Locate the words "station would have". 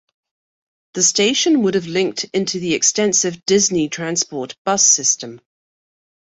1.03-1.85